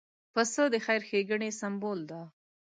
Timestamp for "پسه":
0.33-0.63